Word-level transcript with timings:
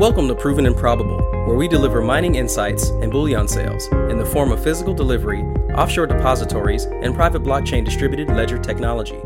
Welcome 0.00 0.28
to 0.28 0.34
Proven 0.34 0.64
and 0.64 0.74
Probable, 0.74 1.18
where 1.44 1.58
we 1.58 1.68
deliver 1.68 2.00
mining 2.00 2.36
insights 2.36 2.88
and 2.88 3.12
bullion 3.12 3.46
sales 3.46 3.86
in 4.08 4.16
the 4.16 4.24
form 4.24 4.50
of 4.50 4.64
physical 4.64 4.94
delivery, 4.94 5.42
offshore 5.74 6.06
depositories, 6.06 6.84
and 6.84 7.14
private 7.14 7.42
blockchain 7.42 7.84
distributed 7.84 8.28
ledger 8.28 8.56
technology. 8.56 9.20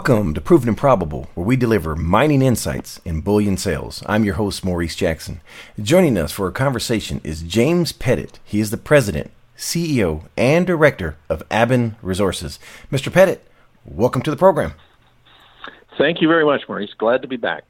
Welcome 0.00 0.34
to 0.34 0.40
Proven 0.40 0.70
and 0.70 0.76
Probable, 0.76 1.30
where 1.36 1.46
we 1.46 1.54
deliver 1.54 1.94
mining 1.94 2.42
insights 2.42 3.00
and 3.06 3.22
bullion 3.22 3.56
sales. 3.56 4.02
I'm 4.06 4.24
your 4.24 4.34
host, 4.34 4.64
Maurice 4.64 4.96
Jackson. 4.96 5.42
Joining 5.80 6.18
us 6.18 6.32
for 6.32 6.48
a 6.48 6.52
conversation 6.52 7.20
is 7.22 7.42
James 7.42 7.92
Pettit. 7.92 8.40
He 8.42 8.58
is 8.58 8.72
the 8.72 8.76
president, 8.76 9.30
CEO, 9.56 10.22
and 10.36 10.66
director 10.66 11.16
of 11.28 11.44
Aben 11.52 11.94
Resources. 12.02 12.58
Mr. 12.90 13.12
Pettit, 13.12 13.44
welcome 13.86 14.22
to 14.22 14.30
the 14.30 14.36
program. 14.36 14.74
Thank 15.98 16.20
you 16.20 16.28
very 16.28 16.44
much, 16.44 16.62
Maurice. 16.68 16.92
Glad 16.98 17.22
to 17.22 17.28
be 17.28 17.36
back. 17.36 17.64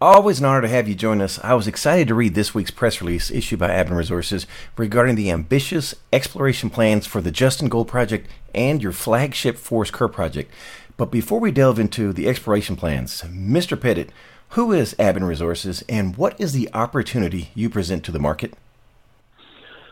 Always 0.00 0.38
an 0.38 0.44
honor 0.44 0.60
to 0.60 0.68
have 0.68 0.88
you 0.88 0.94
join 0.94 1.20
us. 1.20 1.38
I 1.42 1.54
was 1.54 1.66
excited 1.66 2.08
to 2.08 2.14
read 2.14 2.34
this 2.34 2.54
week's 2.54 2.70
press 2.70 3.00
release 3.00 3.30
issued 3.30 3.58
by 3.58 3.70
Aben 3.70 3.94
Resources 3.94 4.46
regarding 4.76 5.14
the 5.14 5.30
ambitious 5.30 5.94
exploration 6.12 6.68
plans 6.68 7.06
for 7.06 7.20
the 7.20 7.30
Justin 7.30 7.68
Gold 7.68 7.88
Project 7.88 8.28
and 8.54 8.82
your 8.82 8.92
flagship 8.92 9.56
Forest 9.56 9.92
Kerr 9.92 10.08
project. 10.08 10.52
But 10.96 11.10
before 11.10 11.40
we 11.40 11.50
delve 11.50 11.78
into 11.78 12.12
the 12.12 12.28
exploration 12.28 12.76
plans, 12.76 13.22
Mr. 13.22 13.80
Pettit, 13.80 14.10
who 14.50 14.72
is 14.72 14.94
Aben 14.98 15.24
Resources 15.24 15.82
and 15.88 16.16
what 16.16 16.38
is 16.40 16.52
the 16.52 16.68
opportunity 16.74 17.50
you 17.54 17.70
present 17.70 18.04
to 18.04 18.12
the 18.12 18.18
market? 18.18 18.54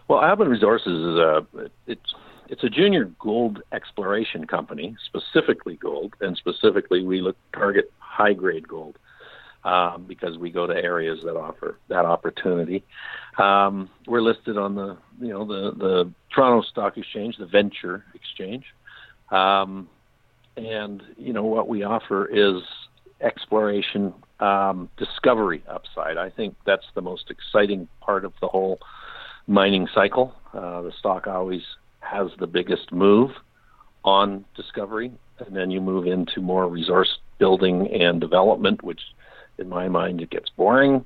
Well, 0.08 0.20
Aben 0.20 0.48
Resources 0.48 0.92
is 0.92 1.18
a 1.18 1.46
it's 1.86 2.14
it's 2.52 2.64
a 2.64 2.68
junior 2.68 3.06
gold 3.18 3.62
exploration 3.72 4.46
company, 4.46 4.94
specifically 5.06 5.76
gold, 5.76 6.12
and 6.20 6.36
specifically 6.36 7.02
we 7.02 7.22
look 7.22 7.34
target 7.54 7.90
high 7.98 8.34
grade 8.34 8.68
gold 8.68 8.98
um, 9.64 10.04
because 10.06 10.36
we 10.36 10.50
go 10.50 10.66
to 10.66 10.74
areas 10.74 11.20
that 11.24 11.34
offer 11.34 11.78
that 11.88 12.04
opportunity. 12.04 12.84
Um, 13.38 13.88
we're 14.06 14.20
listed 14.20 14.58
on 14.58 14.74
the 14.74 14.98
you 15.18 15.28
know 15.28 15.46
the 15.46 15.72
the 15.78 16.12
Toronto 16.34 16.60
Stock 16.68 16.98
Exchange, 16.98 17.38
the 17.38 17.46
Venture 17.46 18.04
Exchange. 18.14 18.66
Um, 19.30 19.88
and 20.58 21.02
you 21.16 21.32
know 21.32 21.44
what 21.44 21.68
we 21.68 21.84
offer 21.84 22.26
is 22.26 22.62
exploration 23.22 24.12
um, 24.40 24.90
discovery 24.98 25.64
upside. 25.70 26.18
I 26.18 26.28
think 26.28 26.54
that's 26.66 26.84
the 26.94 27.00
most 27.00 27.30
exciting 27.30 27.88
part 28.02 28.26
of 28.26 28.34
the 28.42 28.48
whole 28.48 28.78
mining 29.46 29.88
cycle. 29.94 30.34
Uh, 30.52 30.82
the 30.82 30.92
stock 30.98 31.26
always 31.26 31.62
has 32.12 32.28
the 32.38 32.46
biggest 32.46 32.92
move 32.92 33.30
on 34.04 34.44
discovery, 34.56 35.12
and 35.38 35.56
then 35.56 35.70
you 35.70 35.80
move 35.80 36.06
into 36.06 36.40
more 36.40 36.68
resource 36.68 37.18
building 37.38 37.88
and 37.92 38.20
development, 38.20 38.82
which 38.82 39.00
in 39.58 39.68
my 39.68 39.88
mind 39.88 40.20
it 40.20 40.30
gets 40.30 40.50
boring. 40.56 41.04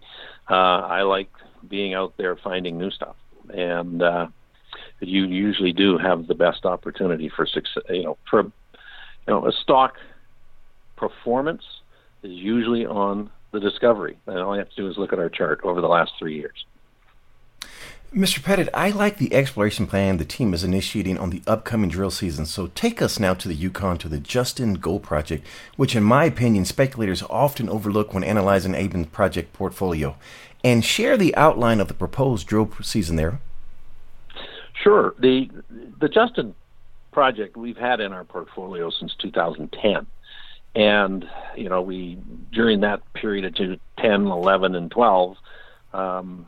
Uh, 0.51 0.55
I 0.55 1.03
like 1.03 1.31
being 1.69 1.95
out 1.95 2.15
there 2.17 2.37
finding 2.37 2.79
new 2.79 2.91
stuff, 2.91 3.17
and 3.51 4.03
uh, 4.03 4.27
you 5.01 5.25
usually 5.27 5.73
do 5.73 5.99
have 5.99 6.27
the 6.27 6.35
best 6.35 6.65
opportunity 6.65 7.31
for 7.35 7.47
success. 7.47 7.83
You 7.89 8.05
know, 8.05 8.19
for 8.31 8.43
you 8.43 8.53
know, 9.29 9.47
a 9.47 9.53
stock 9.63 9.95
performance 10.97 11.63
is 12.23 12.33
usually 12.33 12.87
on 12.87 13.31
the 13.53 13.61
discovery. 13.61 14.19
And 14.27 14.39
all 14.39 14.55
you 14.55 14.59
have 14.59 14.71
to 14.71 14.77
do 14.77 14.89
is 14.89 14.97
look 14.97 15.13
at 15.13 15.19
our 15.19 15.29
chart 15.29 15.61
over 15.65 15.81
the 15.81 15.89
last 15.89 16.13
three 16.19 16.37
years. 16.37 16.65
Mr. 18.17 18.43
Pettit, 18.43 18.71
I 18.73 18.89
like 18.89 19.19
the 19.19 19.35
exploration 19.35 19.87
plan 19.87 20.17
the 20.17 20.25
team 20.25 20.55
is 20.55 20.65
initiating 20.65 21.19
on 21.19 21.29
the 21.29 21.43
upcoming 21.47 21.91
drill 21.91 22.11
season. 22.11 22.47
So 22.47 22.69
take 22.69 23.03
us 23.03 23.21
now 23.21 23.35
to 23.35 23.47
the 23.47 23.55
Yukon 23.55 23.99
to 23.99 24.09
the 24.09 24.19
Justin 24.19 24.75
Gold 24.77 25.03
Project, 25.03 25.47
which, 25.77 25.95
in 25.95 26.03
my 26.03 26.25
opinion, 26.25 26.65
speculators 26.65 27.23
often 27.29 27.69
overlook 27.69 28.15
when 28.15 28.25
analyzing 28.25 28.75
Aben's 28.75 29.09
project 29.09 29.53
portfolio, 29.53 30.17
and 30.65 30.83
share 30.83 31.19
the 31.19 31.37
outline 31.37 31.79
of 31.79 31.89
the 31.89 31.95
proposed 31.95 32.47
drill 32.47 32.71
season 32.81 33.17
there. 33.17 33.39
Sure. 34.83 35.15
The 35.19 35.51
the 36.01 36.09
Justin 36.09 36.55
project 37.13 37.55
we've 37.59 37.77
had 37.77 38.01
in 38.01 38.15
our 38.15 38.25
portfolio 38.25 38.89
since 38.89 39.15
2010. 39.17 40.07
And, 40.75 41.29
you 41.55 41.69
know, 41.69 41.83
we, 41.83 42.17
during 42.51 42.81
that 42.81 43.03
period 43.13 43.45
of 43.45 43.79
10, 43.99 44.27
11, 44.27 44.75
and 44.75 44.91
12, 44.91 45.37
um, 45.93 46.47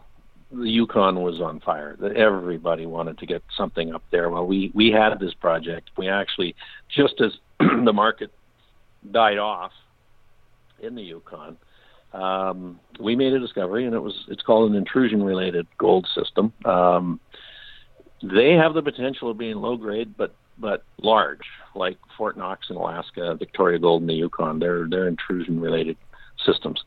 the 0.50 0.69
Yukon 0.69 1.20
was 1.20 1.41
on 1.41 1.60
fire. 1.60 1.97
Everybody 2.16 2.86
wanted 2.86 3.19
to 3.19 3.26
get 3.26 3.42
something 3.56 3.94
up 3.94 4.03
there. 4.10 4.31
Well, 4.31 4.47
we, 4.47 4.72
we 4.75 4.91
had 4.91 5.19
this 5.20 5.34
project. 5.34 5.91
We 5.97 6.09
actually, 6.09 6.54
just 6.88 7.20
as 7.20 7.32
the 7.59 7.92
market 7.92 8.31
died 9.10 9.38
off 9.38 9.72
in 10.81 10.94
the 10.94 11.03
Yukon, 11.03 11.56
um, 12.12 12.81
we 12.98 13.14
made 13.14 13.34
a 13.34 13.38
discovery, 13.38 13.84
and 13.84 13.94
it 13.94 14.00
was 14.00 14.14
it's 14.28 14.42
called 14.42 14.70
an 14.70 14.76
intrusion-related 14.76 15.66
gold 15.76 16.09
system. 16.14 16.53
Um, 16.65 17.20
they 18.22 18.53
have 18.53 18.75
the 18.75 18.82
potential 18.82 19.30
of 19.30 19.38
being 19.38 19.56
low 19.56 19.76
grade, 19.76 20.15
but 20.16 20.34
but 20.59 20.84
large, 21.03 21.44
like 21.75 21.98
Fort 22.16 22.36
Knox 22.36 22.66
in 22.70 22.76
Alaska, 22.76 23.34
Victoria 23.38 23.78
Gold 23.78 24.03
in 24.03 24.09
the 24.09 24.15
Yukon. 24.15 24.59
They're 24.59 24.88
they're 24.88 25.06
intrusion 25.06 25.60
related 25.60 25.97
systems, 26.44 26.82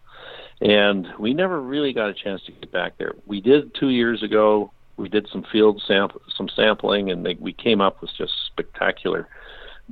and 0.61 1.07
we 1.19 1.33
never 1.33 1.61
really 1.61 1.93
got 1.93 2.09
a 2.09 2.13
chance 2.13 2.41
to 2.45 2.51
get 2.51 2.71
back 2.71 2.97
there. 2.97 3.13
We 3.25 3.41
did 3.41 3.73
two 3.75 3.89
years 3.89 4.23
ago. 4.23 4.71
We 4.97 5.09
did 5.09 5.27
some 5.31 5.43
field 5.51 5.81
sample 5.87 6.21
some 6.37 6.49
sampling, 6.55 7.09
and 7.09 7.25
they, 7.25 7.35
we 7.39 7.53
came 7.53 7.81
up 7.81 8.01
with 8.01 8.11
just 8.17 8.33
spectacular 8.47 9.27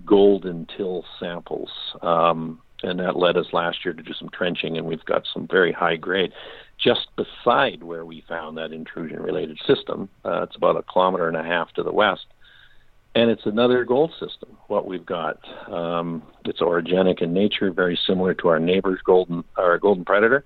golden 0.05 0.67
till 0.77 1.03
samples. 1.19 1.69
Um, 2.01 2.61
and 2.83 2.99
that 2.99 3.17
led 3.17 3.35
us 3.35 3.47
last 3.51 3.83
year 3.83 3.93
to 3.93 4.03
do 4.03 4.13
some 4.13 4.29
trenching, 4.29 4.77
and 4.77 4.85
we've 4.85 5.03
got 5.05 5.23
some 5.33 5.47
very 5.49 5.71
high 5.71 5.97
grade 5.97 6.31
just 6.77 7.07
beside 7.17 7.83
where 7.83 8.05
we 8.05 8.23
found 8.29 8.57
that 8.57 8.71
intrusion 8.71 9.21
related 9.21 9.59
system. 9.67 10.07
Uh, 10.23 10.43
it's 10.43 10.55
about 10.55 10.77
a 10.77 10.83
kilometer 10.83 11.27
and 11.27 11.35
a 11.35 11.43
half 11.43 11.73
to 11.73 11.83
the 11.83 11.91
west 11.91 12.25
and 13.15 13.29
it's 13.29 13.45
another 13.45 13.83
gold 13.83 14.11
system. 14.19 14.57
What 14.67 14.87
we've 14.87 15.05
got, 15.05 15.39
um, 15.71 16.23
it's 16.45 16.61
orogenic 16.61 17.21
in 17.21 17.33
nature, 17.33 17.71
very 17.71 17.99
similar 18.05 18.33
to 18.35 18.47
our 18.49 18.59
neighbor's 18.59 19.01
golden, 19.03 19.43
our 19.57 19.77
golden 19.77 20.05
predator. 20.05 20.45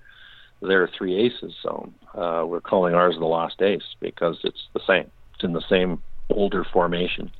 They're 0.66 0.88
three 0.96 1.16
aces 1.16 1.54
zone. 1.62 1.94
Uh, 2.14 2.44
we're 2.46 2.60
calling 2.60 2.94
ours 2.94 3.16
the 3.18 3.24
lost 3.24 3.60
ace 3.62 3.82
because 4.00 4.38
it's 4.44 4.68
the 4.72 4.80
same. 4.86 5.10
It's 5.34 5.44
in 5.44 5.52
the 5.52 5.64
same 5.68 6.02
older 6.30 6.64
formation. 6.72 7.30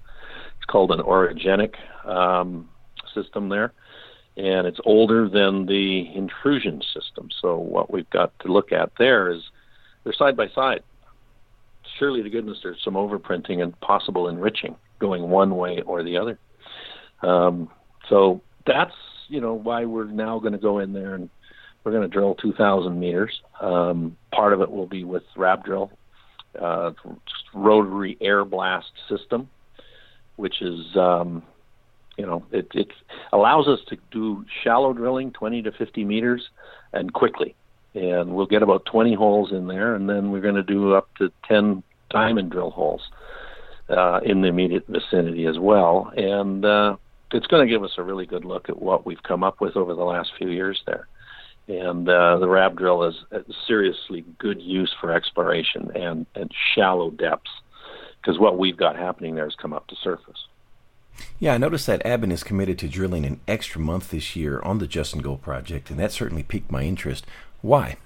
It's 0.56 0.66
called 0.66 0.90
an 0.90 1.00
orogenic 1.00 1.74
um, 2.06 2.68
system 3.14 3.48
there, 3.48 3.72
and 4.36 4.66
it's 4.66 4.80
older 4.84 5.28
than 5.28 5.66
the 5.66 6.10
intrusion 6.14 6.82
system. 6.92 7.28
So 7.40 7.56
what 7.56 7.92
we've 7.92 8.08
got 8.10 8.32
to 8.40 8.52
look 8.52 8.72
at 8.72 8.90
there 8.98 9.30
is 9.30 9.42
they're 10.02 10.12
side 10.12 10.36
by 10.36 10.48
side. 10.54 10.82
Surely 11.98 12.22
to 12.22 12.30
goodness, 12.30 12.58
there's 12.62 12.82
some 12.84 12.94
overprinting 12.94 13.62
and 13.62 13.78
possible 13.80 14.28
enriching 14.28 14.74
going 14.98 15.28
one 15.28 15.56
way 15.56 15.82
or 15.86 16.02
the 16.02 16.16
other. 16.16 16.38
Um, 17.22 17.70
so 18.08 18.40
that's 18.66 18.94
you 19.28 19.40
know 19.40 19.54
why 19.54 19.84
we're 19.84 20.06
now 20.06 20.38
going 20.38 20.52
to 20.52 20.58
go 20.58 20.78
in 20.78 20.92
there 20.92 21.14
and 21.14 21.30
we're 21.84 21.92
going 21.92 22.02
to 22.02 22.08
drill 22.08 22.34
2,000 22.34 22.98
meters. 22.98 23.40
Um, 23.60 24.16
part 24.32 24.52
of 24.52 24.62
it 24.62 24.70
will 24.70 24.86
be 24.86 25.04
with 25.04 25.22
rab 25.36 25.64
drill, 25.64 25.92
uh, 26.60 26.92
rotary 27.52 28.16
air 28.20 28.44
blast 28.44 28.90
system, 29.08 29.48
which 30.36 30.62
is 30.62 30.96
um, 30.96 31.42
you 32.16 32.26
know 32.26 32.44
it, 32.50 32.68
it 32.74 32.88
allows 33.32 33.68
us 33.68 33.80
to 33.88 33.96
do 34.10 34.44
shallow 34.62 34.92
drilling, 34.92 35.30
20 35.32 35.62
to 35.62 35.72
50 35.72 36.04
meters, 36.04 36.48
and 36.92 37.12
quickly. 37.12 37.54
And 37.94 38.34
we'll 38.34 38.46
get 38.46 38.62
about 38.62 38.86
20 38.86 39.14
holes 39.14 39.52
in 39.52 39.68
there, 39.68 39.94
and 39.94 40.08
then 40.08 40.32
we're 40.32 40.40
going 40.40 40.56
to 40.56 40.64
do 40.64 40.94
up 40.94 41.08
to 41.18 41.30
10 41.46 41.82
diamond 42.10 42.50
drill 42.50 42.70
holes 42.70 43.02
uh, 43.88 44.20
in 44.24 44.40
the 44.40 44.48
immediate 44.48 44.86
vicinity 44.88 45.46
as 45.46 45.58
well. 45.60 46.12
And 46.16 46.64
uh, 46.64 46.96
it's 47.32 47.46
going 47.46 47.66
to 47.66 47.72
give 47.72 47.84
us 47.84 47.92
a 47.98 48.02
really 48.02 48.26
good 48.26 48.44
look 48.44 48.68
at 48.68 48.80
what 48.80 49.06
we've 49.06 49.22
come 49.22 49.44
up 49.44 49.60
with 49.60 49.76
over 49.76 49.94
the 49.94 50.02
last 50.02 50.30
few 50.38 50.48
years 50.48 50.80
there. 50.86 51.06
And 51.66 52.08
uh, 52.08 52.38
the 52.38 52.48
rab 52.48 52.76
drill 52.76 53.04
is 53.04 53.14
a 53.30 53.42
seriously 53.66 54.24
good 54.38 54.60
use 54.60 54.94
for 55.00 55.12
exploration 55.12 55.90
and, 55.94 56.26
and 56.34 56.50
shallow 56.74 57.10
depths 57.10 57.50
because 58.20 58.38
what 58.38 58.58
we've 58.58 58.76
got 58.76 58.96
happening 58.96 59.34
there 59.34 59.44
has 59.44 59.54
come 59.54 59.72
up 59.72 59.86
to 59.88 59.96
surface. 59.96 60.46
Yeah, 61.38 61.54
I 61.54 61.58
noticed 61.58 61.86
that 61.86 62.04
Aben 62.04 62.32
is 62.32 62.42
committed 62.42 62.78
to 62.80 62.88
drilling 62.88 63.24
an 63.24 63.40
extra 63.46 63.80
month 63.80 64.10
this 64.10 64.34
year 64.34 64.60
on 64.62 64.78
the 64.78 64.86
Justin 64.86 65.20
Gold 65.20 65.42
project, 65.42 65.90
and 65.90 65.98
that 66.00 66.12
certainly 66.12 66.42
piqued 66.42 66.70
my 66.70 66.82
interest. 66.82 67.24
Why? 67.62 67.96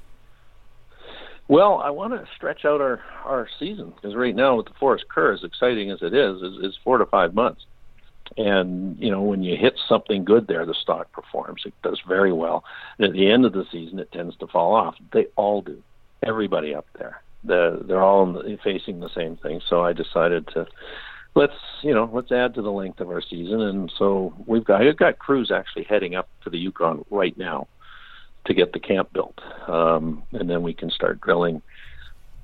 Well, 1.49 1.78
I 1.78 1.90
want 1.90 2.12
to 2.12 2.28
stretch 2.37 2.66
out 2.66 2.82
our 2.82 3.00
our 3.25 3.49
season 3.58 3.94
because 3.94 4.14
right 4.14 4.37
now 4.37 4.56
with 4.56 4.66
the 4.66 4.75
Forest 4.78 5.06
Kerr, 5.08 5.32
as 5.32 5.44
exciting 5.44 5.90
as 5.90 6.02
it 6.02 6.12
is, 6.12 6.43
is, 6.43 6.58
is 6.62 6.78
four 6.84 6.99
to 6.99 7.06
five 7.06 7.34
months. 7.34 7.64
And 8.38 8.96
you 8.99 9.11
know, 9.11 9.20
when 9.20 9.43
you 9.43 9.56
hit 9.56 9.75
something 9.88 10.25
good 10.25 10.46
there, 10.46 10.64
the 10.64 10.75
stock 10.75 11.11
performs. 11.12 11.62
It 11.67 11.75
does 11.82 12.00
very 12.06 12.32
well. 12.32 12.64
And 12.96 13.08
at 13.08 13.12
the 13.12 13.31
end 13.31 13.44
of 13.44 13.52
the 13.52 13.64
season, 13.70 13.99
it 13.99 14.12
tends 14.12 14.37
to 14.37 14.46
fall 14.46 14.75
off. 14.75 14.94
They 15.12 15.26
all 15.37 15.61
do. 15.61 15.82
Everybody 16.25 16.75
up 16.75 16.87
there, 16.99 17.23
the, 17.44 17.85
they're 17.87 18.02
all 18.02 18.40
facing 18.62 19.00
the 19.00 19.11
same 19.14 19.37
thing. 19.37 19.61
So 19.69 19.85
I 19.85 19.93
decided 19.93 20.49
to 20.55 20.67
let's 21.35 21.52
you 21.82 21.93
know 21.93 22.08
let's 22.12 22.32
add 22.32 22.55
to 22.55 22.62
the 22.62 22.70
length 22.70 23.00
of 23.00 23.11
our 23.11 23.23
season. 23.23 23.61
And 23.61 23.93
so 23.99 24.32
we've 24.46 24.64
got 24.64 24.81
we've 24.81 24.96
got 24.96 25.19
crews 25.19 25.50
actually 25.50 25.84
heading 25.84 26.14
up 26.14 26.29
to 26.44 26.50
the 26.50 26.58
Yukon 26.58 27.05
right 27.11 27.37
now 27.37 27.67
to 28.46 28.55
get 28.55 28.73
the 28.73 28.81
camp 28.81 29.12
built, 29.12 29.38
um, 29.67 30.23
and 30.32 30.49
then 30.49 30.62
we 30.62 30.73
can 30.73 30.91
start 30.91 31.20
drilling 31.20 31.61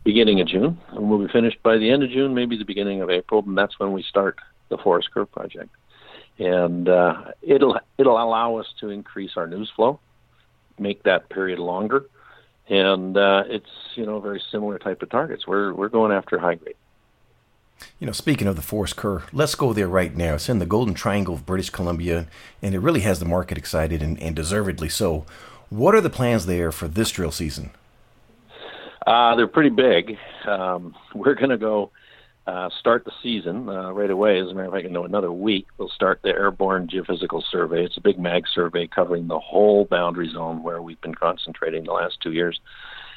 beginning 0.05 0.41
of 0.41 0.47
June, 0.47 0.79
and 0.91 1.09
we'll 1.09 1.25
be 1.25 1.33
finished 1.33 1.63
by 1.63 1.79
the 1.79 1.91
end 1.91 2.03
of 2.03 2.11
June, 2.11 2.35
maybe 2.35 2.59
the 2.59 2.65
beginning 2.65 3.01
of 3.01 3.11
April, 3.11 3.43
and 3.47 3.57
that's 3.57 3.79
when 3.81 3.93
we 3.93 4.03
start 4.03 4.39
the 4.69 4.77
Forest 4.77 5.11
Kerr 5.13 5.25
project. 5.25 5.71
And 6.39 6.89
uh, 6.89 7.33
it'll 7.43 7.79
it'll 7.97 8.21
allow 8.21 8.57
us 8.57 8.67
to 8.81 8.91
increase 8.91 9.33
our 9.37 9.47
news 9.47 9.71
flow, 9.75 10.01
make 10.79 11.05
that 11.05 11.29
period 11.29 11.61
longer, 11.61 12.07
and 12.69 13.17
uh, 13.17 13.45
it's 13.47 13.71
you 13.95 14.05
know 14.05 14.21
very 14.21 14.43
similar 14.51 14.79
type 14.79 15.03
of 15.03 15.11
targets. 15.11 15.47
We're 15.47 15.73
we're 15.73 15.89
going 15.89 16.11
after 16.11 16.39
high 16.39 16.57
grade. 16.57 16.75
You 17.99 18.07
know, 18.07 18.13
speaking 18.13 18.47
of 18.47 18.57
the 18.57 18.63
Forest 18.63 18.97
Kerr, 18.97 19.23
let's 19.33 19.55
go 19.55 19.73
there 19.73 19.89
right 19.89 20.15
now. 20.15 20.35
It's 20.35 20.49
in 20.49 20.59
the 20.59 20.67
Golden 20.67 20.95
Triangle 20.95 21.35
of 21.35 21.47
British 21.47 21.71
Columbia, 21.71 22.27
and 22.63 22.75
it 22.75 22.79
really 22.79 23.01
has 23.01 23.19
the 23.19 23.25
market 23.25 23.59
excited, 23.59 24.03
and, 24.03 24.19
and 24.21 24.35
deservedly 24.35 24.89
so. 24.89 25.27
What 25.71 25.95
are 25.95 26.01
the 26.01 26.11
plans 26.11 26.47
there 26.47 26.71
for 26.73 26.89
this 26.89 27.11
drill 27.11 27.33
season? 27.33 27.71
Uh, 29.07 29.35
they're 29.35 29.49
pretty 29.49 29.71
big. 29.71 30.17
Um, 30.47 30.95
we're 31.15 31.35
going 31.35 31.51
to 31.51 31.59
go 31.59 31.91
uh, 32.47 32.69
start 32.79 33.05
the 33.05 33.13
season 33.23 33.69
uh, 33.69 33.91
right 33.93 34.11
away. 34.11 34.39
As 34.39 34.49
a 34.49 34.55
matter 34.55 34.67
of 34.67 34.75
fact, 34.75 34.87
in 34.87 34.97
another 34.97 35.33
week, 35.33 35.67
we'll 35.79 35.89
start 35.89 36.21
the 36.23 36.29
airborne 36.29 36.89
geophysical 36.89 37.43
survey. 37.51 37.85
It's 37.85 37.97
a 37.97 38.03
big 38.03 38.19
mag 38.19 38.45
survey 38.53 38.87
covering 38.87 39.29
the 39.29 39.39
whole 39.39 39.87
boundary 39.87 40.31
zone 40.31 40.63
where 40.63 40.83
we've 40.83 41.01
been 41.01 41.15
concentrating 41.15 41.85
the 41.85 41.93
last 41.93 42.19
two 42.23 42.33
years. 42.33 42.61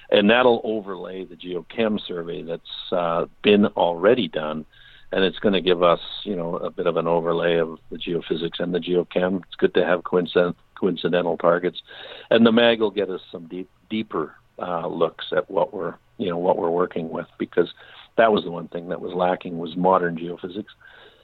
And 0.09 0.29
that'll 0.29 0.61
overlay 0.63 1.25
the 1.25 1.35
geochem 1.35 1.99
survey 2.05 2.41
that's 2.41 2.91
uh, 2.93 3.25
been 3.43 3.65
already 3.65 4.29
done. 4.29 4.65
And 5.11 5.23
it's 5.23 5.39
going 5.39 5.53
to 5.53 5.61
give 5.61 5.83
us, 5.83 5.99
you 6.23 6.35
know, 6.35 6.55
a 6.57 6.69
bit 6.69 6.87
of 6.87 6.95
an 6.95 7.07
overlay 7.07 7.57
of 7.57 7.79
the 7.91 7.97
geophysics 7.97 8.59
and 8.59 8.73
the 8.73 8.79
geochem. 8.79 9.41
It's 9.43 9.55
good 9.57 9.73
to 9.73 9.85
have 9.85 10.05
coincident, 10.05 10.55
coincidental 10.75 11.37
targets. 11.37 11.81
And 12.29 12.45
the 12.45 12.51
mag 12.53 12.79
will 12.79 12.91
get 12.91 13.09
us 13.09 13.21
some 13.31 13.47
deep, 13.47 13.69
deeper 13.89 14.35
uh, 14.59 14.87
looks 14.87 15.25
at 15.35 15.49
what 15.51 15.73
we're 15.73 15.95
you 16.17 16.29
know 16.29 16.37
what 16.37 16.57
we're 16.57 16.69
working 16.69 17.09
with 17.09 17.27
because 17.37 17.71
that 18.17 18.31
was 18.31 18.43
the 18.43 18.51
one 18.51 18.67
thing 18.67 18.89
that 18.89 19.01
was 19.01 19.13
lacking 19.13 19.57
was 19.57 19.75
modern 19.75 20.17
geophysics. 20.17 20.65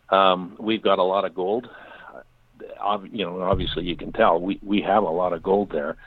Um, 0.10 0.56
we've 0.60 0.81
got 0.81 1.00
a 1.00 1.04
lot 1.04 1.25
of 1.25 1.36
gold. 1.36 1.68
You 3.12 3.25
know, 3.25 3.42
obviously 3.42 3.84
you 3.84 3.95
can 3.95 4.12
tell 4.12 4.40
we 4.40 4.60
we 4.63 4.81
have 4.81 5.04
a 5.04 5.10
lot 5.10 5.34
of 5.34 5.44
gold 5.44 5.72
there. 5.72 5.98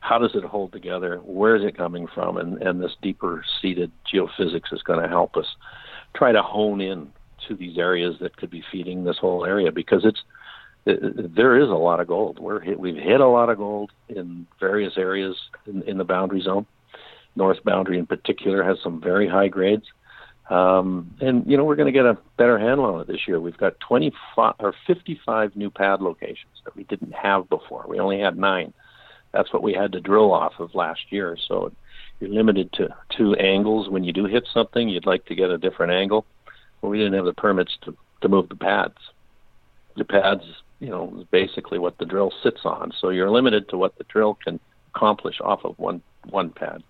How 0.00 0.18
does 0.18 0.34
it 0.34 0.44
hold 0.44 0.72
together? 0.72 1.18
Where 1.18 1.54
is 1.56 1.64
it 1.64 1.76
coming 1.76 2.06
from? 2.12 2.36
And 2.36 2.60
and 2.62 2.82
this 2.82 2.96
deeper 3.00 3.44
seated 3.60 3.90
geophysics 4.12 4.72
is 4.72 4.82
going 4.82 5.00
to 5.00 5.08
help 5.08 5.36
us 5.36 5.46
try 6.14 6.32
to 6.32 6.42
hone 6.42 6.80
in 6.80 7.12
to 7.48 7.54
these 7.54 7.78
areas 7.78 8.16
that 8.20 8.36
could 8.36 8.50
be 8.50 8.62
feeding 8.70 9.04
this 9.04 9.18
whole 9.18 9.44
area 9.44 9.72
because 9.72 10.04
it's 10.04 10.22
there 10.84 11.56
is 11.56 11.68
a 11.68 11.74
lot 11.74 12.00
of 12.00 12.08
gold. 12.08 12.38
We're 12.40 12.60
hit, 12.60 12.78
we've 12.78 12.96
hit 12.96 13.20
a 13.20 13.28
lot 13.28 13.48
of 13.48 13.58
gold 13.58 13.92
in 14.08 14.46
various 14.58 14.94
areas 14.96 15.36
in, 15.66 15.82
in 15.82 15.98
the 15.98 16.04
boundary 16.04 16.40
zone. 16.40 16.66
North 17.36 17.62
boundary 17.64 17.98
in 17.98 18.06
particular 18.06 18.62
has 18.64 18.78
some 18.82 19.00
very 19.00 19.28
high 19.28 19.48
grades. 19.48 19.84
Um, 20.52 21.14
and 21.22 21.46
you 21.46 21.56
know 21.56 21.64
we're 21.64 21.76
going 21.76 21.86
to 21.86 21.98
get 21.98 22.04
a 22.04 22.18
better 22.36 22.58
handle 22.58 22.84
on 22.84 23.00
it 23.00 23.06
this 23.06 23.26
year. 23.26 23.40
We've 23.40 23.56
got 23.56 23.80
25 23.80 24.56
or 24.58 24.74
55 24.86 25.56
new 25.56 25.70
pad 25.70 26.02
locations 26.02 26.60
that 26.66 26.76
we 26.76 26.84
didn't 26.84 27.12
have 27.12 27.48
before. 27.48 27.86
We 27.88 27.98
only 27.98 28.20
had 28.20 28.36
nine. 28.36 28.74
That's 29.32 29.50
what 29.50 29.62
we 29.62 29.72
had 29.72 29.92
to 29.92 30.00
drill 30.00 30.30
off 30.30 30.52
of 30.58 30.74
last 30.74 31.00
year. 31.08 31.38
So 31.48 31.72
you're 32.20 32.28
limited 32.28 32.70
to 32.74 32.94
two 33.16 33.34
angles. 33.36 33.88
When 33.88 34.04
you 34.04 34.12
do 34.12 34.26
hit 34.26 34.46
something, 34.52 34.90
you'd 34.90 35.06
like 35.06 35.24
to 35.26 35.34
get 35.34 35.48
a 35.48 35.56
different 35.56 35.92
angle. 35.92 36.26
Well, 36.82 36.92
we 36.92 36.98
didn't 36.98 37.14
have 37.14 37.24
the 37.24 37.32
permits 37.32 37.78
to 37.84 37.96
to 38.20 38.28
move 38.28 38.50
the 38.50 38.56
pads. 38.56 38.98
The 39.96 40.04
pads 40.04 40.42
you 40.80 40.90
know 40.90 41.14
is 41.18 41.26
basically 41.30 41.78
what 41.78 41.96
the 41.96 42.04
drill 42.04 42.30
sits 42.42 42.60
on. 42.64 42.92
So 43.00 43.08
you're 43.08 43.30
limited 43.30 43.70
to 43.70 43.78
what 43.78 43.96
the 43.96 44.04
drill 44.04 44.36
can 44.44 44.60
accomplish 44.94 45.40
off 45.40 45.64
of 45.64 45.78
one 45.78 46.02
one 46.28 46.50
pad. 46.50 46.82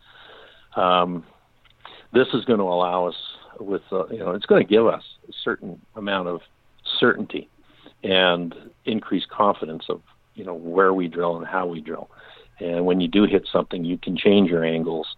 Um, 0.74 1.24
this 2.12 2.26
is 2.34 2.44
going 2.44 2.58
to 2.58 2.64
allow 2.64 3.06
us 3.06 3.14
with 3.60 3.82
uh, 3.92 4.06
you 4.08 4.18
know 4.18 4.30
it's 4.30 4.46
going 4.46 4.64
to 4.64 4.68
give 4.68 4.86
us 4.86 5.02
a 5.28 5.32
certain 5.44 5.80
amount 5.96 6.28
of 6.28 6.40
certainty 6.98 7.48
and 8.02 8.54
increased 8.84 9.28
confidence 9.28 9.84
of 9.88 10.02
you 10.34 10.44
know 10.44 10.54
where 10.54 10.92
we 10.92 11.08
drill 11.08 11.36
and 11.36 11.46
how 11.46 11.66
we 11.66 11.80
drill. 11.80 12.10
And 12.60 12.86
when 12.86 13.00
you 13.00 13.08
do 13.08 13.24
hit 13.24 13.48
something, 13.50 13.84
you 13.84 13.98
can 13.98 14.16
change 14.16 14.50
your 14.50 14.64
angles 14.64 15.16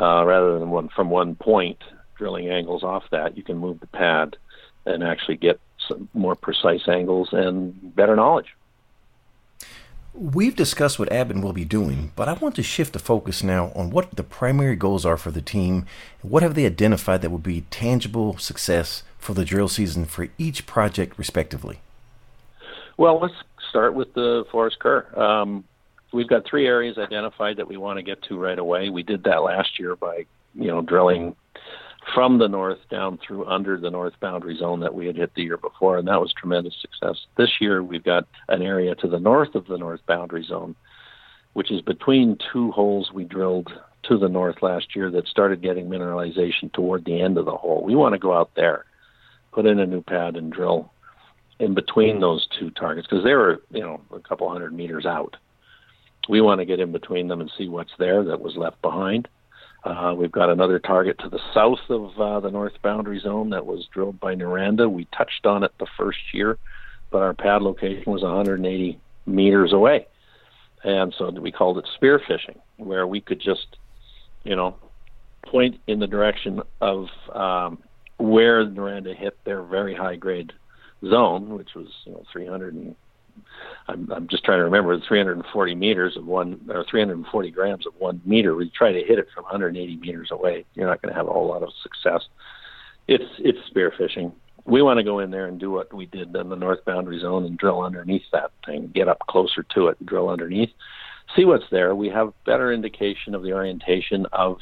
uh, 0.00 0.24
rather 0.24 0.58
than 0.58 0.70
one 0.70 0.88
from 0.88 1.10
one 1.10 1.34
point 1.34 1.78
drilling 2.16 2.48
angles 2.48 2.82
off 2.82 3.04
that. 3.10 3.36
You 3.36 3.42
can 3.42 3.58
move 3.58 3.80
the 3.80 3.86
pad 3.86 4.36
and 4.86 5.04
actually 5.04 5.36
get 5.36 5.60
some 5.86 6.08
more 6.14 6.34
precise 6.34 6.88
angles 6.88 7.28
and 7.32 7.94
better 7.94 8.16
knowledge. 8.16 8.54
We've 10.20 10.56
discussed 10.56 10.98
what 10.98 11.12
Aben 11.12 11.42
will 11.42 11.52
be 11.52 11.64
doing, 11.64 12.10
but 12.16 12.28
I 12.28 12.32
want 12.32 12.56
to 12.56 12.62
shift 12.64 12.92
the 12.92 12.98
focus 12.98 13.44
now 13.44 13.70
on 13.76 13.90
what 13.90 14.16
the 14.16 14.24
primary 14.24 14.74
goals 14.74 15.06
are 15.06 15.16
for 15.16 15.30
the 15.30 15.40
team. 15.40 15.86
What 16.22 16.42
have 16.42 16.56
they 16.56 16.66
identified 16.66 17.22
that 17.22 17.30
would 17.30 17.44
be 17.44 17.60
tangible 17.70 18.36
success 18.36 19.04
for 19.16 19.32
the 19.32 19.44
drill 19.44 19.68
season 19.68 20.06
for 20.06 20.26
each 20.36 20.66
project, 20.66 21.16
respectively? 21.18 21.78
Well, 22.96 23.20
let's 23.20 23.34
start 23.70 23.94
with 23.94 24.12
the 24.14 24.44
Forest 24.50 24.80
Kerr. 24.80 25.06
Um, 25.16 25.62
we've 26.12 26.28
got 26.28 26.44
three 26.44 26.66
areas 26.66 26.98
identified 26.98 27.58
that 27.58 27.68
we 27.68 27.76
want 27.76 27.98
to 27.98 28.02
get 28.02 28.20
to 28.22 28.36
right 28.36 28.58
away. 28.58 28.88
We 28.88 29.04
did 29.04 29.22
that 29.22 29.44
last 29.44 29.78
year 29.78 29.94
by, 29.94 30.26
you 30.56 30.66
know, 30.66 30.82
drilling 30.82 31.36
from 32.18 32.38
the 32.38 32.48
north 32.48 32.80
down 32.90 33.16
through 33.24 33.46
under 33.46 33.78
the 33.78 33.92
north 33.92 34.14
boundary 34.18 34.56
zone 34.56 34.80
that 34.80 34.92
we 34.92 35.06
had 35.06 35.14
hit 35.14 35.32
the 35.36 35.42
year 35.44 35.56
before, 35.56 35.98
and 35.98 36.08
that 36.08 36.20
was 36.20 36.32
tremendous 36.32 36.74
success. 36.80 37.14
This 37.36 37.60
year, 37.60 37.80
we've 37.80 38.02
got 38.02 38.26
an 38.48 38.60
area 38.60 38.96
to 38.96 39.06
the 39.06 39.20
north 39.20 39.54
of 39.54 39.68
the 39.68 39.78
north 39.78 40.00
boundary 40.04 40.42
zone, 40.42 40.74
which 41.52 41.70
is 41.70 41.80
between 41.80 42.36
two 42.52 42.72
holes 42.72 43.12
we 43.14 43.22
drilled 43.22 43.70
to 44.08 44.18
the 44.18 44.28
north 44.28 44.62
last 44.62 44.96
year 44.96 45.12
that 45.12 45.28
started 45.28 45.62
getting 45.62 45.88
mineralization 45.88 46.72
toward 46.72 47.04
the 47.04 47.20
end 47.20 47.38
of 47.38 47.44
the 47.44 47.56
hole. 47.56 47.84
We 47.84 47.94
want 47.94 48.14
to 48.14 48.18
go 48.18 48.36
out 48.36 48.50
there, 48.56 48.84
put 49.52 49.64
in 49.64 49.78
a 49.78 49.86
new 49.86 50.02
pad, 50.02 50.34
and 50.34 50.52
drill 50.52 50.90
in 51.60 51.72
between 51.72 52.18
those 52.18 52.48
two 52.58 52.70
targets 52.70 53.06
because 53.08 53.22
they 53.22 53.34
were, 53.34 53.62
you 53.70 53.82
know, 53.82 54.00
a 54.12 54.18
couple 54.18 54.50
hundred 54.50 54.72
meters 54.72 55.06
out. 55.06 55.36
We 56.28 56.40
want 56.40 56.60
to 56.60 56.64
get 56.64 56.80
in 56.80 56.90
between 56.90 57.28
them 57.28 57.40
and 57.40 57.50
see 57.56 57.68
what's 57.68 57.94
there 57.96 58.24
that 58.24 58.40
was 58.40 58.56
left 58.56 58.82
behind 58.82 59.28
uh, 59.84 60.14
we've 60.16 60.32
got 60.32 60.50
another 60.50 60.78
target 60.78 61.18
to 61.20 61.28
the 61.28 61.40
south 61.54 61.78
of 61.88 62.18
uh, 62.20 62.40
the 62.40 62.50
north 62.50 62.74
boundary 62.82 63.20
zone 63.20 63.50
that 63.50 63.64
was 63.64 63.86
drilled 63.92 64.18
by 64.18 64.34
Noranda. 64.34 64.90
We 64.90 65.06
touched 65.16 65.46
on 65.46 65.62
it 65.62 65.72
the 65.78 65.86
first 65.96 66.18
year, 66.32 66.58
but 67.10 67.22
our 67.22 67.34
pad 67.34 67.62
location 67.62 68.10
was 68.12 68.22
180 68.22 68.98
meters 69.26 69.72
away. 69.72 70.06
And 70.84 71.14
so 71.16 71.30
we 71.30 71.52
called 71.52 71.78
it 71.78 71.86
spear 71.94 72.20
fishing, 72.26 72.58
where 72.76 73.06
we 73.06 73.20
could 73.20 73.40
just, 73.40 73.76
you 74.44 74.56
know, 74.56 74.76
point 75.44 75.80
in 75.86 75.98
the 75.98 76.06
direction 76.06 76.62
of 76.80 77.06
um, 77.34 77.78
where 78.18 78.64
Noranda 78.66 79.16
hit 79.16 79.36
their 79.44 79.62
very 79.62 79.94
high 79.94 80.16
grade 80.16 80.52
zone, 81.08 81.50
which 81.50 81.74
was 81.74 81.88
you 82.04 82.12
know 82.12 82.24
300 82.32 82.74
and 82.74 82.96
I'm, 83.88 84.10
I'm 84.12 84.28
just 84.28 84.44
trying 84.44 84.58
to 84.58 84.64
remember 84.64 84.98
340 85.06 85.74
meters 85.74 86.16
of 86.16 86.26
one 86.26 86.60
or 86.68 86.84
340 86.90 87.50
grams 87.50 87.86
of 87.86 87.94
one 87.98 88.20
meter. 88.24 88.54
We 88.54 88.70
try 88.70 88.92
to 88.92 89.02
hit 89.02 89.18
it 89.18 89.28
from 89.34 89.44
180 89.44 89.96
meters 89.96 90.28
away. 90.30 90.64
You're 90.74 90.88
not 90.88 91.02
going 91.02 91.12
to 91.12 91.18
have 91.18 91.28
a 91.28 91.32
whole 91.32 91.48
lot 91.48 91.62
of 91.62 91.70
success. 91.82 92.22
It's 93.06 93.24
it's 93.38 93.58
spearfishing. 93.70 94.32
We 94.64 94.82
want 94.82 94.98
to 94.98 95.04
go 95.04 95.20
in 95.20 95.30
there 95.30 95.46
and 95.46 95.58
do 95.58 95.70
what 95.70 95.92
we 95.94 96.06
did 96.06 96.36
in 96.36 96.48
the 96.50 96.56
north 96.56 96.84
boundary 96.84 97.20
zone 97.20 97.44
and 97.46 97.56
drill 97.56 97.82
underneath 97.82 98.24
that 98.32 98.50
thing, 98.66 98.90
get 98.94 99.08
up 99.08 99.20
closer 99.20 99.62
to 99.74 99.88
it, 99.88 99.96
and 99.98 100.08
drill 100.08 100.28
underneath, 100.28 100.68
see 101.34 101.46
what's 101.46 101.64
there. 101.70 101.94
We 101.94 102.10
have 102.10 102.34
better 102.44 102.70
indication 102.70 103.34
of 103.34 103.42
the 103.42 103.54
orientation 103.54 104.26
of 104.32 104.58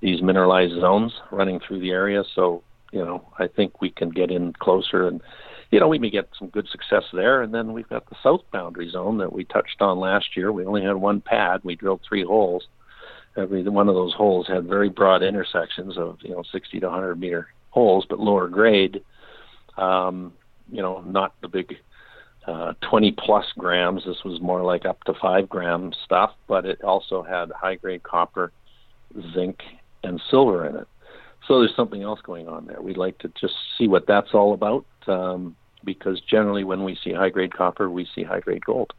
these 0.00 0.22
mineralized 0.22 0.80
zones 0.80 1.12
running 1.30 1.60
through 1.60 1.80
the 1.80 1.90
area. 1.90 2.24
So 2.34 2.62
you 2.94 3.04
know, 3.04 3.26
I 3.40 3.48
think 3.48 3.80
we 3.82 3.90
can 3.90 4.10
get 4.10 4.30
in 4.30 4.52
closer 4.52 5.08
and 5.08 5.20
you 5.74 5.80
know, 5.80 5.88
we 5.88 5.98
may 5.98 6.08
get 6.08 6.28
some 6.38 6.50
good 6.50 6.68
success 6.68 7.02
there. 7.12 7.42
And 7.42 7.52
then 7.52 7.72
we've 7.72 7.88
got 7.88 8.08
the 8.08 8.14
south 8.22 8.42
boundary 8.52 8.88
zone 8.88 9.18
that 9.18 9.32
we 9.32 9.42
touched 9.44 9.80
on 9.82 9.98
last 9.98 10.36
year. 10.36 10.52
We 10.52 10.64
only 10.64 10.84
had 10.84 10.94
one 10.94 11.20
pad. 11.20 11.62
We 11.64 11.74
drilled 11.74 12.02
three 12.08 12.22
holes. 12.22 12.68
Every 13.36 13.68
one 13.68 13.88
of 13.88 13.96
those 13.96 14.14
holes 14.14 14.46
had 14.46 14.68
very 14.68 14.88
broad 14.88 15.24
intersections 15.24 15.98
of 15.98 16.18
you 16.20 16.30
know 16.30 16.44
60 16.52 16.78
to 16.78 16.86
100 16.86 17.18
meter 17.18 17.48
holes, 17.70 18.06
but 18.08 18.20
lower 18.20 18.46
grade. 18.46 19.02
Um, 19.76 20.34
you 20.70 20.80
know, 20.80 21.00
not 21.00 21.34
the 21.42 21.48
big 21.48 21.74
uh, 22.46 22.74
20 22.88 23.16
plus 23.18 23.46
grams. 23.58 24.04
This 24.06 24.22
was 24.24 24.40
more 24.40 24.62
like 24.62 24.86
up 24.86 25.02
to 25.04 25.14
five 25.20 25.48
gram 25.48 25.92
stuff, 26.04 26.34
but 26.46 26.64
it 26.64 26.84
also 26.84 27.24
had 27.24 27.50
high 27.50 27.74
grade 27.74 28.04
copper, 28.04 28.52
zinc, 29.34 29.58
and 30.04 30.22
silver 30.30 30.68
in 30.68 30.76
it. 30.76 30.86
So 31.48 31.58
there's 31.58 31.74
something 31.74 32.02
else 32.02 32.20
going 32.22 32.46
on 32.46 32.66
there. 32.66 32.80
We'd 32.80 32.96
like 32.96 33.18
to 33.18 33.32
just 33.40 33.54
see 33.76 33.88
what 33.88 34.06
that's 34.06 34.32
all 34.34 34.54
about. 34.54 34.86
Um, 35.08 35.56
because 35.84 36.20
generally 36.22 36.64
when 36.64 36.84
we 36.84 36.96
see 37.02 37.12
high 37.12 37.30
grade 37.30 37.54
copper, 37.54 37.90
we 37.90 38.06
see 38.14 38.22
high 38.22 38.40
grade 38.40 38.64
gold. 38.64 38.92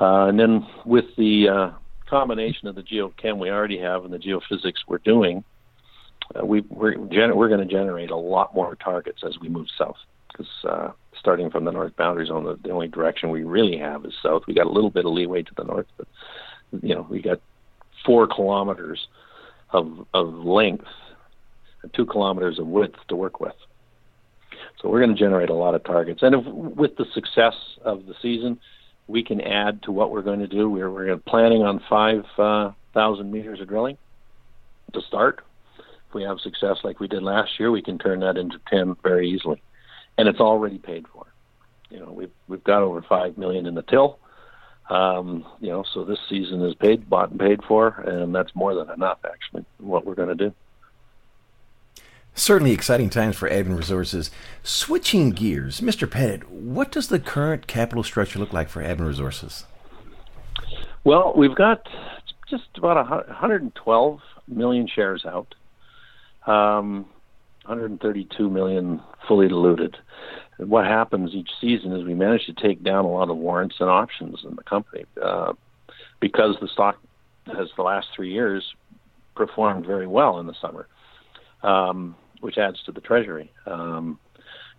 Uh, 0.00 0.26
and 0.26 0.38
then 0.38 0.66
with 0.84 1.04
the 1.16 1.48
uh, 1.48 1.70
combination 2.08 2.68
of 2.68 2.74
the 2.74 2.82
geochem 2.82 3.38
we 3.38 3.50
already 3.50 3.78
have 3.78 4.04
and 4.04 4.12
the 4.12 4.18
geophysics 4.18 4.78
we're 4.88 4.98
doing, 4.98 5.44
uh, 6.34 6.44
we, 6.44 6.62
we're, 6.62 6.94
gener- 6.94 7.36
we're 7.36 7.48
going 7.48 7.66
to 7.66 7.72
generate 7.72 8.10
a 8.10 8.16
lot 8.16 8.54
more 8.54 8.74
targets 8.76 9.22
as 9.24 9.38
we 9.40 9.48
move 9.48 9.66
south. 9.78 9.96
because 10.28 10.48
uh, 10.68 10.90
starting 11.18 11.50
from 11.50 11.64
the 11.64 11.70
north 11.70 11.94
boundary 11.96 12.26
zone, 12.26 12.44
the, 12.44 12.58
the 12.62 12.70
only 12.70 12.88
direction 12.88 13.30
we 13.30 13.44
really 13.44 13.78
have 13.78 14.04
is 14.04 14.12
south. 14.22 14.42
We 14.46 14.54
got 14.54 14.66
a 14.66 14.72
little 14.72 14.90
bit 14.90 15.06
of 15.06 15.12
leeway 15.12 15.42
to 15.42 15.54
the 15.56 15.64
north, 15.64 15.86
but 15.96 16.08
you 16.82 16.94
know 16.94 17.06
we 17.08 17.22
got 17.22 17.40
four 18.04 18.26
kilometers 18.26 19.06
of 19.70 20.06
of 20.12 20.34
length 20.34 20.86
and 21.82 21.92
two 21.94 22.06
kilometers 22.06 22.58
of 22.58 22.66
width 22.66 22.96
to 23.08 23.16
work 23.16 23.40
with. 23.40 23.54
So 24.84 24.90
we're 24.90 25.00
going 25.00 25.16
to 25.16 25.18
generate 25.18 25.48
a 25.48 25.54
lot 25.54 25.74
of 25.74 25.82
targets, 25.82 26.22
and 26.22 26.34
if, 26.34 26.44
with 26.44 26.94
the 26.98 27.06
success 27.14 27.54
of 27.86 28.04
the 28.04 28.14
season, 28.20 28.60
we 29.06 29.24
can 29.24 29.40
add 29.40 29.82
to 29.84 29.92
what 29.92 30.10
we're 30.10 30.20
going 30.20 30.40
to 30.40 30.46
do. 30.46 30.68
We're 30.68 30.90
we're 30.90 31.16
planning 31.16 31.62
on 31.62 31.80
five 31.88 32.26
uh, 32.36 32.72
meters 33.24 33.62
of 33.62 33.68
drilling 33.68 33.96
to 34.92 35.00
start. 35.00 35.40
If 35.78 36.14
we 36.14 36.24
have 36.24 36.38
success 36.38 36.76
like 36.84 37.00
we 37.00 37.08
did 37.08 37.22
last 37.22 37.58
year, 37.58 37.70
we 37.70 37.80
can 37.80 37.98
turn 37.98 38.20
that 38.20 38.36
into 38.36 38.60
ten 38.68 38.94
very 39.02 39.30
easily, 39.30 39.62
and 40.18 40.28
it's 40.28 40.40
already 40.40 40.76
paid 40.76 41.06
for. 41.08 41.24
You 41.88 42.00
know, 42.00 42.12
we've 42.12 42.32
we've 42.46 42.64
got 42.64 42.82
over 42.82 43.00
five 43.00 43.38
million 43.38 43.64
in 43.64 43.74
the 43.74 43.82
till. 43.82 44.18
Um, 44.90 45.46
you 45.60 45.70
know, 45.70 45.84
so 45.94 46.04
this 46.04 46.18
season 46.28 46.60
is 46.60 46.74
paid, 46.74 47.08
bought 47.08 47.30
and 47.30 47.40
paid 47.40 47.60
for, 47.66 47.88
and 48.06 48.34
that's 48.34 48.54
more 48.54 48.74
than 48.74 48.90
enough 48.90 49.20
actually. 49.24 49.64
What 49.78 50.04
we're 50.04 50.14
going 50.14 50.36
to 50.36 50.50
do. 50.50 50.54
Certainly 52.36 52.72
exciting 52.72 53.10
times 53.10 53.36
for 53.36 53.48
Aben 53.48 53.76
Resources. 53.76 54.30
Switching 54.64 55.30
gears, 55.30 55.80
Mr. 55.80 56.10
Pettit, 56.10 56.50
what 56.50 56.90
does 56.90 57.06
the 57.06 57.20
current 57.20 57.68
capital 57.68 58.02
structure 58.02 58.40
look 58.40 58.52
like 58.52 58.68
for 58.68 58.82
Aben 58.82 59.06
Resources? 59.06 59.64
Well, 61.04 61.32
we've 61.36 61.54
got 61.54 61.86
just 62.50 62.64
about 62.76 62.96
112 62.96 64.20
million 64.48 64.88
shares 64.92 65.24
out, 65.24 65.54
um, 66.46 67.06
132 67.66 68.50
million 68.50 69.00
fully 69.28 69.46
diluted. 69.46 69.96
What 70.56 70.86
happens 70.86 71.34
each 71.34 71.50
season 71.60 71.92
is 71.92 72.04
we 72.04 72.14
manage 72.14 72.46
to 72.46 72.52
take 72.52 72.82
down 72.82 73.04
a 73.04 73.10
lot 73.10 73.30
of 73.30 73.36
warrants 73.36 73.76
and 73.78 73.88
options 73.88 74.40
in 74.44 74.56
the 74.56 74.62
company 74.64 75.04
uh, 75.22 75.52
because 76.20 76.56
the 76.60 76.68
stock 76.68 76.98
has 77.46 77.68
the 77.76 77.82
last 77.82 78.08
three 78.14 78.32
years 78.32 78.74
performed 79.36 79.86
very 79.86 80.06
well 80.06 80.40
in 80.40 80.46
the 80.46 80.54
summer. 80.60 80.88
Um, 81.62 82.16
which 82.44 82.58
adds 82.58 82.76
to 82.82 82.92
the 82.92 83.00
treasury. 83.00 83.50
Um, 83.64 84.18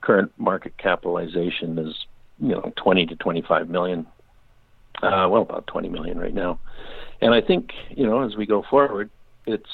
current 0.01 0.31
market 0.37 0.77
capitalization 0.77 1.79
is 1.79 1.95
you 2.37 2.49
know 2.49 2.71
20 2.75 3.07
to 3.07 3.15
25 3.15 3.69
million. 3.69 4.05
Uh, 5.01 5.27
well, 5.29 5.41
about 5.41 5.65
20 5.65 5.89
million 5.89 6.19
right 6.19 6.33
now, 6.33 6.59
and 7.21 7.33
I 7.33 7.41
think 7.41 7.71
you 7.89 8.05
know 8.05 8.21
as 8.21 8.35
we 8.35 8.45
go 8.45 8.63
forward, 8.69 9.09
it's 9.47 9.69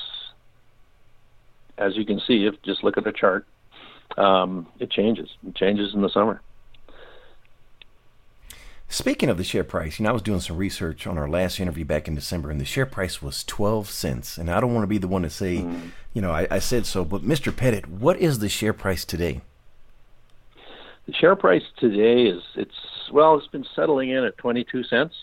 as 1.77 1.97
you 1.97 2.05
can 2.05 2.21
see 2.25 2.45
if 2.45 2.55
just 2.63 2.81
look 2.81 2.97
at 2.97 3.03
the 3.03 3.11
chart, 3.11 3.45
um, 4.17 4.67
it 4.79 4.89
changes. 4.89 5.29
It 5.45 5.55
changes 5.55 5.93
in 5.93 6.01
the 6.01 6.09
summer. 6.09 6.41
Speaking 8.91 9.29
of 9.29 9.37
the 9.37 9.45
share 9.45 9.63
price, 9.63 9.97
you 9.97 10.03
know, 10.03 10.09
I 10.09 10.13
was 10.13 10.21
doing 10.21 10.41
some 10.41 10.57
research 10.57 11.07
on 11.07 11.17
our 11.17 11.29
last 11.29 11.61
interview 11.61 11.85
back 11.85 12.09
in 12.09 12.15
December, 12.15 12.51
and 12.51 12.59
the 12.59 12.65
share 12.65 12.85
price 12.85 13.21
was 13.21 13.45
12 13.45 13.89
cents. 13.89 14.37
And 14.37 14.51
I 14.51 14.59
don't 14.59 14.73
want 14.73 14.83
to 14.83 14.87
be 14.87 14.97
the 14.97 15.07
one 15.07 15.21
to 15.21 15.29
say, 15.29 15.59
mm. 15.59 15.91
you 16.13 16.21
know, 16.21 16.31
I, 16.31 16.45
I, 16.51 16.59
said 16.59 16.85
so, 16.85 17.05
but 17.05 17.21
Mr. 17.21 17.55
Pettit, 17.55 17.87
what 17.87 18.17
is 18.17 18.39
the 18.39 18.49
share 18.49 18.73
price 18.73 19.05
today? 19.05 19.39
The 21.07 21.13
share 21.13 21.37
price 21.37 21.63
today 21.77 22.23
is, 22.23 22.43
it's, 22.55 22.75
well, 23.13 23.37
it's 23.37 23.47
been 23.47 23.65
settling 23.73 24.09
in 24.09 24.25
at 24.25 24.37
22 24.37 24.83
cents, 24.83 25.15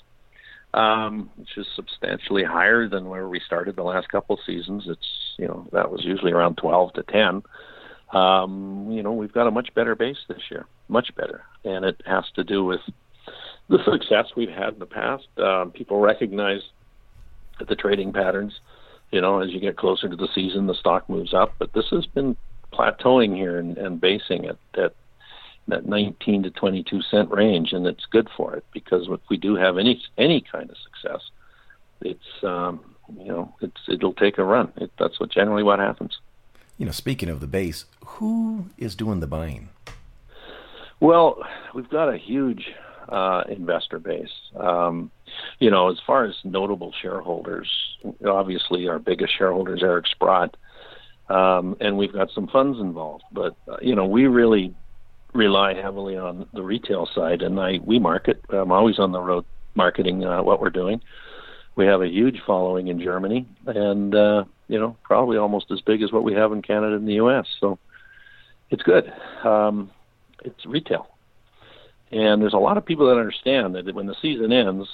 um, 0.72 1.28
which 1.36 1.58
is 1.58 1.66
substantially 1.76 2.44
higher 2.44 2.88
than 2.88 3.10
where 3.10 3.28
we 3.28 3.38
started 3.38 3.76
the 3.76 3.82
last 3.82 4.08
couple 4.08 4.36
of 4.36 4.40
seasons. 4.46 4.84
It's, 4.86 5.34
you 5.36 5.46
know, 5.46 5.68
that 5.72 5.90
was 5.90 6.06
usually 6.06 6.32
around 6.32 6.56
12 6.56 6.94
to 6.94 7.02
10. 7.02 7.42
Um, 8.18 8.90
you 8.90 9.02
know, 9.02 9.12
we've 9.12 9.30
got 9.30 9.46
a 9.46 9.50
much 9.50 9.74
better 9.74 9.94
base 9.94 10.24
this 10.26 10.50
year, 10.50 10.64
much 10.88 11.14
better. 11.16 11.44
And 11.66 11.84
it 11.84 12.00
has 12.06 12.24
to 12.36 12.44
do 12.44 12.64
with 12.64 12.80
the 13.68 13.78
success 13.84 14.26
we've 14.36 14.50
had 14.50 14.74
in 14.74 14.78
the 14.78 14.86
past. 14.86 15.26
Um, 15.38 15.70
people 15.70 16.00
recognize 16.00 16.62
the 17.66 17.76
trading 17.76 18.12
patterns. 18.12 18.60
You 19.10 19.20
know, 19.20 19.40
as 19.40 19.50
you 19.50 19.60
get 19.60 19.76
closer 19.76 20.08
to 20.08 20.16
the 20.16 20.28
season, 20.34 20.66
the 20.66 20.74
stock 20.74 21.08
moves 21.08 21.32
up, 21.32 21.54
but 21.58 21.72
this 21.72 21.86
has 21.90 22.06
been 22.06 22.36
plateauing 22.72 23.34
here 23.34 23.58
and, 23.58 23.78
and 23.78 24.00
basing 24.00 24.44
it 24.44 24.58
at 24.74 24.94
that 25.68 25.86
19 25.86 26.44
to 26.44 26.50
22 26.50 27.02
cent 27.02 27.30
range, 27.30 27.72
and 27.72 27.86
it's 27.86 28.06
good 28.06 28.28
for 28.36 28.54
it 28.56 28.64
because 28.72 29.06
if 29.08 29.20
we 29.28 29.36
do 29.36 29.54
have 29.54 29.78
any 29.78 30.02
any 30.16 30.40
kind 30.40 30.70
of 30.70 30.76
success, 30.78 31.20
it's 32.00 32.42
um, 32.42 32.80
you 33.18 33.28
know 33.28 33.54
it's 33.60 33.80
it'll 33.86 34.14
take 34.14 34.38
a 34.38 34.44
run. 34.44 34.72
It, 34.76 34.90
that's 34.98 35.20
what 35.20 35.30
generally 35.30 35.62
what 35.62 35.78
happens. 35.78 36.18
You 36.78 36.86
know, 36.86 36.92
speaking 36.92 37.28
of 37.28 37.40
the 37.40 37.46
base, 37.46 37.84
who 38.04 38.66
is 38.78 38.94
doing 38.94 39.20
the 39.20 39.26
buying? 39.26 39.68
Well, 41.00 41.44
we've 41.74 41.88
got 41.88 42.08
a 42.08 42.16
huge 42.16 42.72
uh, 43.08 43.42
investor 43.48 43.98
base. 43.98 44.30
Um, 44.58 45.10
you 45.58 45.70
know, 45.70 45.90
as 45.90 45.98
far 46.06 46.24
as 46.24 46.34
notable 46.44 46.92
shareholders, 47.00 47.70
obviously 48.26 48.88
our 48.88 48.98
biggest 48.98 49.36
shareholder 49.36 49.76
is 49.76 49.82
Eric 49.82 50.06
Sprott, 50.06 50.56
um, 51.28 51.76
and 51.80 51.96
we've 51.96 52.12
got 52.12 52.30
some 52.34 52.48
funds 52.48 52.78
involved. 52.80 53.24
But 53.32 53.56
uh, 53.68 53.76
you 53.80 53.94
know, 53.94 54.06
we 54.06 54.26
really 54.26 54.74
rely 55.34 55.74
heavily 55.74 56.16
on 56.16 56.46
the 56.52 56.62
retail 56.62 57.08
side, 57.14 57.42
and 57.42 57.58
I 57.60 57.78
we 57.84 57.98
market. 57.98 58.42
I'm 58.50 58.72
always 58.72 58.98
on 58.98 59.12
the 59.12 59.20
road 59.20 59.44
marketing 59.74 60.24
uh, 60.24 60.42
what 60.42 60.60
we're 60.60 60.70
doing. 60.70 61.00
We 61.76 61.86
have 61.86 62.02
a 62.02 62.08
huge 62.08 62.40
following 62.46 62.88
in 62.88 63.00
Germany, 63.00 63.46
and 63.66 64.14
uh, 64.14 64.44
you 64.68 64.78
know, 64.78 64.96
probably 65.02 65.38
almost 65.38 65.70
as 65.70 65.80
big 65.80 66.02
as 66.02 66.12
what 66.12 66.24
we 66.24 66.34
have 66.34 66.52
in 66.52 66.62
Canada 66.62 66.96
and 66.96 67.06
the 67.06 67.14
U.S. 67.14 67.46
So 67.60 67.78
it's 68.70 68.82
good. 68.82 69.12
Um, 69.44 69.90
it's 70.44 70.66
retail 70.66 71.08
and 72.10 72.40
there's 72.42 72.54
a 72.54 72.58
lot 72.58 72.76
of 72.76 72.84
people 72.84 73.06
that 73.06 73.18
understand 73.18 73.74
that 73.74 73.94
when 73.94 74.06
the 74.06 74.16
season 74.20 74.52
ends, 74.52 74.88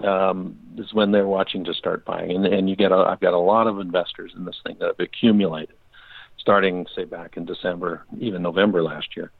um, 0.00 0.58
is 0.76 0.92
when 0.92 1.10
they're 1.12 1.26
watching 1.26 1.64
to 1.64 1.74
start 1.74 2.04
buying. 2.04 2.30
And, 2.30 2.46
and 2.46 2.70
you 2.70 2.76
get, 2.76 2.92
a, 2.92 2.96
I've 2.96 3.20
got 3.20 3.34
a 3.34 3.38
lot 3.38 3.66
of 3.66 3.80
investors 3.80 4.32
in 4.36 4.44
this 4.44 4.60
thing 4.64 4.76
that 4.80 4.86
have 4.86 5.00
accumulated, 5.00 5.76
starting 6.38 6.86
say 6.94 7.04
back 7.04 7.36
in 7.36 7.44
December, 7.44 8.04
even 8.18 8.42
November 8.42 8.82
last 8.82 9.16
year, 9.16 9.30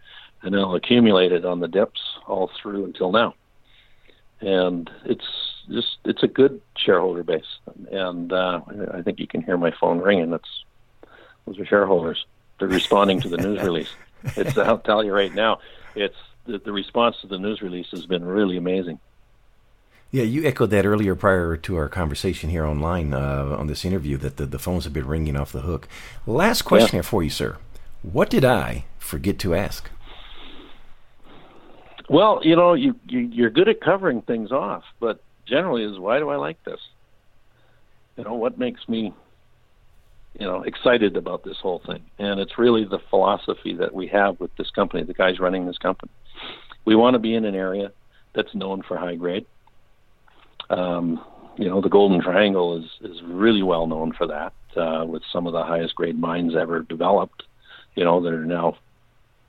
and 0.42 0.54
they'll 0.54 0.74
accumulate 0.74 1.32
it 1.32 1.44
on 1.44 1.60
the 1.60 1.68
dips 1.68 2.00
all 2.26 2.50
through 2.60 2.84
until 2.84 3.12
now. 3.12 3.34
And 4.40 4.88
it's 5.04 5.26
just 5.68 5.98
it's 6.04 6.22
a 6.22 6.28
good 6.28 6.60
shareholder 6.76 7.24
base, 7.24 7.58
and 7.90 8.32
uh, 8.32 8.60
I 8.94 9.02
think 9.02 9.18
you 9.18 9.26
can 9.26 9.42
hear 9.42 9.58
my 9.58 9.72
phone 9.72 9.98
ringing. 9.98 10.30
That's 10.30 10.64
those 11.44 11.58
are 11.58 11.66
shareholders. 11.66 12.24
They're 12.58 12.68
responding 12.68 13.20
to 13.22 13.28
the 13.28 13.36
news 13.36 13.60
release. 13.64 13.90
It's 14.36 14.56
I'll 14.56 14.78
tell 14.78 15.02
you 15.02 15.12
right 15.12 15.34
now, 15.34 15.58
it's 15.96 16.16
the, 16.48 16.58
the 16.58 16.72
response 16.72 17.16
to 17.20 17.26
the 17.26 17.38
news 17.38 17.62
release 17.62 17.86
has 17.92 18.06
been 18.06 18.24
really 18.24 18.56
amazing. 18.56 18.98
Yeah, 20.10 20.24
you 20.24 20.46
echoed 20.46 20.70
that 20.70 20.86
earlier 20.86 21.14
prior 21.14 21.56
to 21.58 21.76
our 21.76 21.88
conversation 21.88 22.48
here 22.48 22.64
online 22.64 23.12
uh, 23.12 23.54
on 23.58 23.66
this 23.66 23.84
interview 23.84 24.16
that 24.16 24.38
the, 24.38 24.46
the 24.46 24.58
phones 24.58 24.84
have 24.84 24.94
been 24.94 25.06
ringing 25.06 25.36
off 25.36 25.52
the 25.52 25.60
hook. 25.60 25.86
Last 26.26 26.62
question 26.62 26.86
yeah. 26.86 26.92
here 26.92 27.02
for 27.02 27.22
you, 27.22 27.28
sir. 27.28 27.58
What 28.02 28.30
did 28.30 28.44
I 28.44 28.86
forget 28.98 29.38
to 29.40 29.54
ask? 29.54 29.90
Well, 32.08 32.40
you 32.42 32.56
know, 32.56 32.72
you, 32.72 32.94
you 33.06 33.20
you're 33.20 33.50
good 33.50 33.68
at 33.68 33.82
covering 33.82 34.22
things 34.22 34.50
off, 34.50 34.84
but 34.98 35.22
generally 35.46 35.84
is 35.84 35.98
why 35.98 36.18
do 36.18 36.30
I 36.30 36.36
like 36.36 36.62
this? 36.64 36.80
You 38.16 38.24
know, 38.24 38.32
what 38.32 38.56
makes 38.56 38.88
me 38.88 39.12
you 40.38 40.46
know 40.46 40.62
excited 40.62 41.16
about 41.16 41.42
this 41.42 41.56
whole 41.58 41.80
thing 41.84 42.02
and 42.18 42.38
it's 42.40 42.58
really 42.58 42.84
the 42.84 42.98
philosophy 43.10 43.74
that 43.74 43.92
we 43.92 44.06
have 44.06 44.38
with 44.40 44.54
this 44.56 44.70
company 44.70 45.02
the 45.02 45.14
guys 45.14 45.40
running 45.40 45.66
this 45.66 45.78
company 45.78 46.10
we 46.88 46.96
want 46.96 47.12
to 47.12 47.18
be 47.18 47.34
in 47.34 47.44
an 47.44 47.54
area 47.54 47.92
that's 48.34 48.54
known 48.54 48.82
for 48.82 48.96
high 48.96 49.14
grade. 49.14 49.44
Um, 50.70 51.22
you 51.58 51.68
know 51.68 51.82
the 51.82 51.90
golden 51.90 52.22
triangle 52.22 52.78
is 52.78 53.10
is 53.10 53.20
really 53.24 53.62
well 53.62 53.86
known 53.86 54.14
for 54.16 54.26
that 54.28 54.54
uh, 54.80 55.04
with 55.04 55.22
some 55.30 55.46
of 55.46 55.52
the 55.52 55.62
highest 55.62 55.94
grade 55.96 56.18
mines 56.18 56.54
ever 56.56 56.80
developed 56.80 57.42
you 57.94 58.04
know 58.04 58.22
that 58.22 58.32
are 58.32 58.46
now 58.46 58.76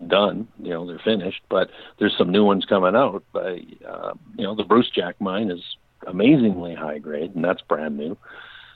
done 0.07 0.47
you 0.61 0.71
know 0.71 0.85
they're 0.87 1.05
finished 1.05 1.41
but 1.49 1.69
there's 1.97 2.17
some 2.17 2.31
new 2.31 2.43
ones 2.43 2.65
coming 2.65 2.95
out. 2.95 3.23
Uh, 3.33 3.53
you 3.53 4.43
know 4.45 4.55
the 4.55 4.63
Brucejack 4.63 5.13
mine 5.19 5.49
is 5.49 5.63
amazingly 6.07 6.75
high 6.75 6.97
grade 6.97 7.35
and 7.35 7.43
that's 7.43 7.61
brand 7.61 7.95
new. 7.97 8.17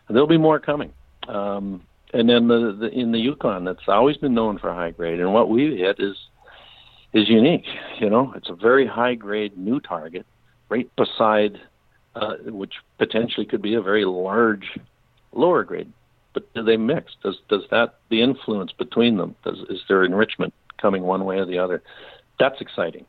And 0.07 0.15
there'll 0.15 0.27
be 0.27 0.37
more 0.37 0.59
coming. 0.59 0.93
Um, 1.27 1.83
and 2.13 2.29
then 2.29 2.47
the, 2.47 2.77
the 2.79 2.89
in 2.89 3.11
the 3.11 3.19
Yukon, 3.19 3.65
that's 3.65 3.87
always 3.87 4.17
been 4.17 4.35
known 4.35 4.59
for 4.59 4.71
high 4.71 4.91
grade. 4.91 5.19
And 5.19 5.33
what 5.33 5.49
we've 5.49 5.77
hit 5.77 5.99
is 5.99 6.15
is 7.13 7.29
unique. 7.29 7.65
You 7.99 8.09
know, 8.09 8.33
it's 8.35 8.49
a 8.49 8.55
very 8.55 8.87
high 8.87 9.15
grade 9.15 9.57
new 9.57 9.79
target, 9.79 10.25
right 10.69 10.89
beside, 10.95 11.59
uh, 12.15 12.35
which 12.45 12.73
potentially 12.97 13.45
could 13.45 13.61
be 13.61 13.75
a 13.75 13.81
very 13.81 14.05
large 14.05 14.77
lower 15.31 15.63
grade. 15.63 15.91
But 16.33 16.51
do 16.53 16.63
they 16.63 16.77
mix? 16.77 17.13
Does 17.23 17.37
does 17.47 17.63
that 17.69 17.95
the 18.09 18.21
influence 18.21 18.71
between 18.71 19.17
them? 19.17 19.35
Does 19.43 19.59
is 19.69 19.81
there 19.87 20.03
enrichment 20.03 20.53
coming 20.81 21.03
one 21.03 21.25
way 21.25 21.37
or 21.37 21.45
the 21.45 21.59
other? 21.59 21.83
That's 22.39 22.59
exciting, 22.59 23.05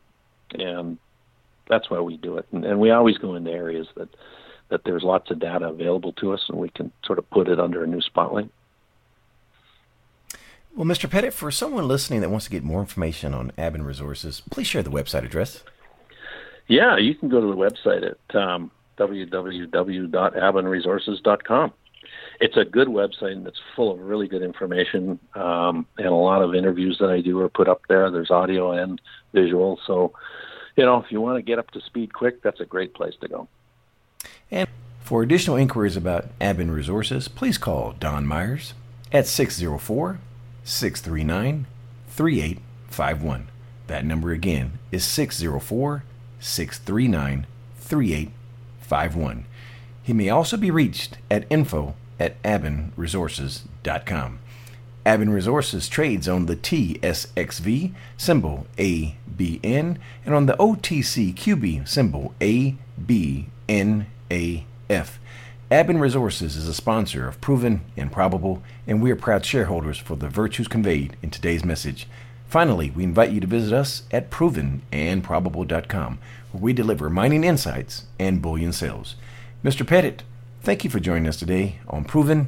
and 0.53 0.99
that's 1.67 1.89
why 1.89 1.99
we 1.99 2.17
do 2.17 2.37
it. 2.37 2.45
And, 2.51 2.63
and 2.63 2.79
we 2.79 2.91
always 2.91 3.17
go 3.17 3.33
into 3.35 3.51
areas 3.51 3.87
that 3.97 4.09
that 4.69 4.81
there's 4.83 5.03
lots 5.03 5.31
of 5.31 5.39
data 5.39 5.67
available 5.67 6.13
to 6.13 6.33
us, 6.33 6.43
and 6.49 6.57
we 6.57 6.69
can 6.69 6.91
sort 7.03 7.19
of 7.19 7.29
put 7.31 7.47
it 7.47 7.59
under 7.59 7.83
a 7.83 7.87
new 7.87 8.01
spotlight. 8.01 8.49
Well, 10.75 10.85
Mr. 10.85 11.09
Pettit, 11.09 11.33
for 11.33 11.49
someone 11.51 11.87
listening 11.87 12.19
that 12.19 12.29
wants 12.29 12.43
to 12.45 12.51
get 12.51 12.61
more 12.61 12.81
information 12.81 13.33
on 13.33 13.53
Aben 13.57 13.85
Resources, 13.85 14.41
please 14.51 14.67
share 14.67 14.83
the 14.83 14.89
website 14.89 15.23
address. 15.23 15.63
Yeah, 16.67 16.97
you 16.97 17.15
can 17.15 17.29
go 17.29 17.39
to 17.39 17.47
the 17.47 17.55
website 17.55 18.03
at 18.03 18.17
um, 18.35 18.69
www.abenresources.com. 18.97 21.73
It's 22.41 22.57
a 22.57 22.65
good 22.65 22.89
website 22.89 23.31
and 23.31 23.47
it's 23.47 23.61
full 23.73 23.93
of 23.93 24.01
really 24.01 24.27
good 24.27 24.41
information. 24.41 25.17
Um, 25.33 25.85
and 25.97 26.07
a 26.07 26.13
lot 26.13 26.41
of 26.41 26.53
interviews 26.53 26.97
that 26.99 27.09
I 27.09 27.21
do 27.21 27.39
are 27.39 27.47
put 27.47 27.69
up 27.69 27.83
there. 27.87 28.11
There's 28.11 28.29
audio 28.29 28.71
and 28.71 28.99
visual. 29.31 29.79
So, 29.87 30.11
you 30.75 30.83
know, 30.83 31.01
if 31.01 31.09
you 31.09 31.21
want 31.21 31.37
to 31.37 31.41
get 31.41 31.57
up 31.57 31.71
to 31.71 31.79
speed 31.79 32.13
quick, 32.13 32.43
that's 32.43 32.59
a 32.59 32.65
great 32.65 32.93
place 32.93 33.13
to 33.21 33.29
go. 33.29 33.47
And 34.51 34.67
for 34.99 35.23
additional 35.23 35.55
inquiries 35.55 35.95
about 35.95 36.25
Aben 36.41 36.71
Resources, 36.71 37.29
please 37.29 37.57
call 37.57 37.93
Don 37.93 38.27
Myers 38.27 38.73
at 39.13 39.25
604 39.25 40.19
639 40.65 41.67
3851. 42.09 43.47
That 43.87 44.03
number 44.03 44.31
again 44.31 44.79
is 44.91 45.05
604 45.05 46.03
639 46.39 47.47
3851. 47.79 49.45
He 50.03 50.13
may 50.13 50.29
also 50.29 50.57
be 50.57 50.71
reached 50.71 51.17
at 51.31 51.45
info 51.49 51.95
at 52.19 52.41
abenresources.com. 52.43 54.39
Aben 55.05 55.29
Resources 55.29 55.87
trades 55.87 56.27
on 56.27 56.47
the 56.47 56.55
TSXV 56.55 57.93
symbol 58.17 58.65
ABN 58.77 59.97
and 60.25 60.33
on 60.33 60.47
the 60.47 60.55
OTCQB 60.57 61.87
symbol 61.87 62.33
ABNAF. 62.41 62.67
Aben 65.71 65.97
Resources 65.97 66.55
is 66.55 66.67
a 66.67 66.75
sponsor 66.75 67.27
of 67.27 67.41
Proven 67.41 67.81
and 67.97 68.11
Probable, 68.11 68.61
and 68.85 69.01
we 69.01 69.09
are 69.09 69.15
proud 69.15 69.43
shareholders 69.43 69.97
for 69.97 70.15
the 70.15 70.29
virtues 70.29 70.67
conveyed 70.67 71.17
in 71.23 71.31
today's 71.31 71.65
message. 71.65 72.07
Finally, 72.47 72.91
we 72.91 73.03
invite 73.03 73.31
you 73.31 73.39
to 73.39 73.47
visit 73.47 73.73
us 73.73 74.03
at 74.11 74.29
provenandprobable.com, 74.29 76.19
where 76.51 76.61
we 76.61 76.71
deliver 76.71 77.09
mining 77.09 77.43
insights 77.43 78.05
and 78.19 78.43
bullion 78.43 78.71
sales. 78.71 79.15
Mr. 79.63 79.85
Pettit, 79.87 80.21
thank 80.61 80.83
you 80.83 80.89
for 80.91 80.99
joining 80.99 81.27
us 81.27 81.37
today 81.37 81.79
on 81.89 82.03
Proven 82.03 82.47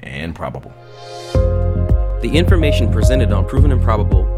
and 0.00 0.34
Probable. 0.34 0.74
The 2.22 2.32
information 2.34 2.90
presented 2.90 3.30
on 3.30 3.46
Proven 3.46 3.70
and 3.70 3.80
Probable 3.80 4.37